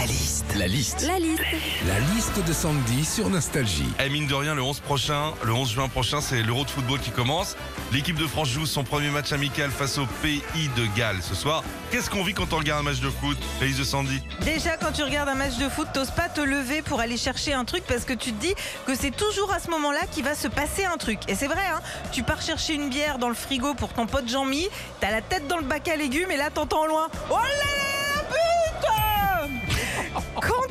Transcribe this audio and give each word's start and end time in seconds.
La 0.00 0.06
liste. 0.06 0.46
La 0.56 0.66
liste. 0.66 1.02
La 1.06 1.18
liste. 1.18 1.42
La 1.86 1.98
liste 2.14 2.42
de 2.42 2.52
Sandy 2.54 3.04
sur 3.04 3.28
Nostalgie. 3.28 3.92
Eh, 4.02 4.08
mine 4.08 4.26
de 4.26 4.32
rien, 4.32 4.54
le 4.54 4.62
11 4.62 4.80
prochain, 4.80 5.34
le 5.42 5.52
11 5.52 5.70
juin 5.72 5.88
prochain, 5.88 6.22
c'est 6.22 6.42
l'Euro 6.42 6.64
de 6.64 6.70
football 6.70 6.98
qui 7.00 7.10
commence. 7.10 7.54
L'équipe 7.92 8.16
de 8.16 8.26
France 8.26 8.48
joue 8.48 8.64
son 8.64 8.82
premier 8.82 9.10
match 9.10 9.30
amical 9.32 9.70
face 9.70 9.98
au 9.98 10.06
pays 10.22 10.40
de 10.74 10.86
Galles 10.96 11.20
ce 11.20 11.34
soir. 11.34 11.62
Qu'est-ce 11.90 12.08
qu'on 12.08 12.24
vit 12.24 12.32
quand 12.32 12.54
on 12.54 12.56
regarde 12.56 12.80
un 12.80 12.90
match 12.90 13.00
de 13.00 13.10
foot, 13.10 13.36
Elise 13.60 13.76
de 13.76 13.84
Sandy? 13.84 14.22
Déjà, 14.40 14.78
quand 14.78 14.92
tu 14.92 15.02
regardes 15.02 15.28
un 15.28 15.34
match 15.34 15.58
de 15.58 15.68
foot, 15.68 15.88
t'oses 15.92 16.12
pas 16.12 16.30
te 16.30 16.40
lever 16.40 16.80
pour 16.80 17.00
aller 17.00 17.18
chercher 17.18 17.52
un 17.52 17.66
truc 17.66 17.84
parce 17.86 18.06
que 18.06 18.14
tu 18.14 18.32
te 18.32 18.40
dis 18.40 18.54
que 18.86 18.94
c'est 18.94 19.14
toujours 19.14 19.52
à 19.52 19.60
ce 19.60 19.68
moment-là 19.68 20.06
qu'il 20.10 20.24
va 20.24 20.34
se 20.34 20.48
passer 20.48 20.86
un 20.86 20.96
truc. 20.96 21.18
Et 21.28 21.34
c'est 21.34 21.46
vrai, 21.46 21.66
hein, 21.70 21.80
tu 22.10 22.22
pars 22.22 22.40
chercher 22.40 22.72
une 22.72 22.88
bière 22.88 23.18
dans 23.18 23.28
le 23.28 23.34
frigo 23.34 23.74
pour 23.74 23.92
ton 23.92 24.06
pote 24.06 24.30
Jean-Mi, 24.30 24.66
t'as 25.00 25.10
la 25.10 25.20
tête 25.20 25.46
dans 25.46 25.58
le 25.58 25.64
bac 25.64 25.86
à 25.88 25.96
légumes 25.96 26.30
et 26.30 26.38
là 26.38 26.48
t'entends 26.48 26.84
au 26.84 26.86
loin 26.86 27.08
Oh 27.30 27.34
là 27.34 27.89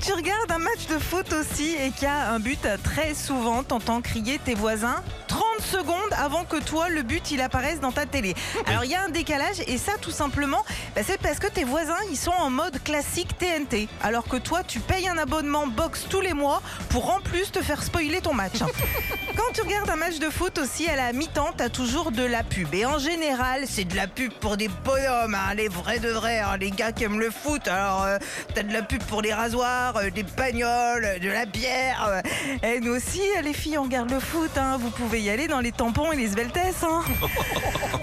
tu 0.10 0.16
regardes 0.16 0.52
un 0.52 0.58
match 0.58 0.88
de 0.88 0.98
foot 0.98 1.32
aussi 1.34 1.76
et 1.76 1.92
qu'il 1.92 2.06
y 2.06 2.08
a 2.08 2.32
un 2.32 2.40
but, 2.40 2.68
très 2.84 3.14
souvent 3.14 3.62
t'entends 3.62 4.02
crier 4.02 4.40
tes 4.44 4.56
voisins 4.56 5.04
30 5.28 5.49
secondes 5.70 6.14
avant 6.18 6.44
que 6.44 6.58
toi, 6.58 6.90
le 6.90 7.02
but, 7.04 7.32
il 7.32 7.42
apparaisse 7.42 7.80
dans 7.80 7.92
ta 7.92 8.06
télé. 8.06 8.34
Alors 8.66 8.84
il 8.84 8.92
y 8.92 8.96
a 8.96 9.04
un 9.04 9.10
décalage 9.10 9.58
et 9.68 9.78
ça 9.78 9.94
tout 10.02 10.12
simplement, 10.12 10.64
bah, 10.96 11.02
c'est 11.06 11.20
parce 11.20 11.40
que 11.40 11.48
tes 11.48 11.64
voisins, 11.64 11.98
ils 12.12 12.18
sont 12.18 12.32
en 12.32 12.50
mode 12.50 12.82
classique 12.84 13.38
TNT. 13.38 13.88
Alors 14.04 14.26
que 14.28 14.38
toi, 14.38 14.64
tu 14.64 14.80
payes 14.80 15.08
un 15.08 15.18
abonnement 15.18 15.68
box 15.68 16.06
tous 16.10 16.22
les 16.22 16.34
mois 16.34 16.62
pour 16.90 17.14
en 17.14 17.20
plus 17.22 17.52
te 17.52 17.62
faire 17.62 17.84
spoiler 17.84 18.22
ton 18.22 18.34
match. 18.34 18.60
Quand 19.38 19.54
tu 19.54 19.62
regardes 19.62 19.90
un 19.90 19.96
match 19.96 20.20
de 20.20 20.30
foot 20.30 20.58
aussi 20.58 20.88
à 20.90 20.96
la 20.96 21.14
mi-temps, 21.14 21.52
t'as 21.56 21.70
toujours 21.70 22.12
de 22.12 22.24
la 22.24 22.44
pub. 22.44 22.74
Et 22.74 22.86
en 22.86 22.98
général, 23.00 23.64
c'est 23.68 23.86
de 23.86 23.96
la 23.96 24.08
pub 24.08 24.32
pour 24.34 24.58
des 24.58 24.68
bonhommes, 24.84 25.36
hein, 25.36 25.54
les 25.56 25.68
vrais 25.70 26.00
de 26.00 26.10
vrais, 26.10 26.40
hein, 26.40 26.58
les 26.60 26.72
gars 26.72 26.92
qui 26.92 27.06
aiment 27.06 27.20
le 27.20 27.32
foot. 27.32 27.68
Alors, 27.68 28.04
euh, 28.04 28.18
t'as 28.54 28.64
de 28.64 28.74
la 28.74 28.82
pub 28.82 29.02
pour 29.04 29.22
des 29.22 29.34
rasoirs, 29.34 29.96
euh, 29.98 30.10
des 30.10 30.24
bagnoles, 30.24 31.06
euh, 31.06 31.20
de 31.20 31.30
la 31.30 31.46
bière. 31.46 32.06
euh. 32.08 32.22
Et 32.68 32.80
nous 32.82 32.94
aussi, 32.96 33.22
les 33.44 33.54
filles, 33.54 33.78
on 33.78 33.84
regarde 33.84 34.12
le 34.12 34.20
foot. 34.20 34.52
hein. 34.58 34.78
Vous 34.80 34.90
pouvez 34.90 35.22
y 35.22 35.30
aller 35.30 35.48
dans 35.48 35.59
les 35.60 35.72
tampons 35.72 36.12
et 36.12 36.16
les 36.18 36.30
sveltes. 36.30 36.58
hein. 36.84 37.02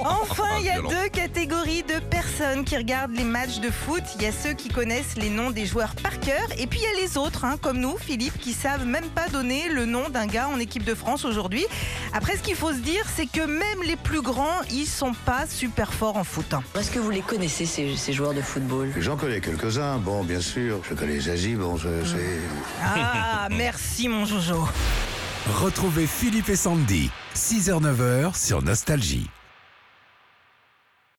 Enfin, 0.08 0.44
il 0.60 0.66
y 0.66 0.70
a 0.70 0.80
deux 0.80 1.08
catégories 1.10 1.82
de 1.82 1.98
personnes 1.98 2.64
qui 2.64 2.76
regardent 2.76 3.14
les 3.16 3.24
matchs 3.24 3.58
de 3.60 3.70
foot. 3.70 4.02
Il 4.16 4.22
y 4.22 4.26
a 4.26 4.32
ceux 4.32 4.52
qui 4.52 4.68
connaissent 4.68 5.16
les 5.16 5.30
noms 5.30 5.50
des 5.50 5.66
joueurs 5.66 5.94
par 5.96 6.20
cœur, 6.20 6.46
et 6.58 6.66
puis 6.66 6.80
il 6.80 6.84
y 6.84 6.98
a 7.02 7.04
les 7.06 7.16
autres, 7.16 7.44
hein, 7.44 7.56
comme 7.60 7.78
nous, 7.78 7.96
Philippe, 7.98 8.38
qui 8.38 8.52
savent 8.52 8.84
même 8.84 9.06
pas 9.08 9.28
donner 9.28 9.68
le 9.68 9.84
nom 9.84 10.08
d'un 10.08 10.26
gars 10.26 10.48
en 10.48 10.58
équipe 10.58 10.84
de 10.84 10.94
France 10.94 11.24
aujourd'hui. 11.24 11.64
Après, 12.12 12.36
ce 12.36 12.42
qu'il 12.42 12.54
faut 12.54 12.72
se 12.72 12.78
dire, 12.78 13.04
c'est 13.16 13.26
que 13.26 13.40
même 13.40 13.82
les 13.84 13.96
plus 13.96 14.20
grands, 14.22 14.60
ils 14.70 14.86
sont 14.86 15.12
pas 15.24 15.46
super 15.48 15.92
forts 15.92 16.16
en 16.16 16.24
foot. 16.24 16.52
hein. 16.54 16.62
Est-ce 16.78 16.90
que 16.90 16.98
vous 17.00 17.10
les 17.10 17.22
connaissez, 17.22 17.66
ces, 17.66 17.96
ces 17.96 18.12
joueurs 18.12 18.34
de 18.34 18.42
football? 18.42 18.92
J'en 18.98 19.16
connais 19.16 19.40
quelques-uns, 19.40 19.96
bon, 19.98 20.22
bien 20.24 20.40
sûr. 20.40 20.80
Je 20.88 20.94
connais 20.94 21.18
Zazie, 21.20 21.54
bon, 21.56 21.76
je- 21.76 22.04
c'est. 22.04 22.40
Ah, 22.84 23.48
merci 23.50 24.08
mon 24.08 24.24
Jojo. 24.24 24.68
Retrouvez 25.62 26.06
Philippe 26.06 26.48
et 26.48 26.56
Sandy. 26.56 27.10
6h-9h 27.36 28.34
sur 28.34 28.62
Nostalgie. 28.62 29.28